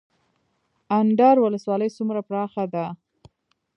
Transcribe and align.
اندړ 0.99 1.35
ولسوالۍ 1.41 1.89
څومره 1.97 2.19
پراخه 2.27 2.63
ده؟ 2.73 2.85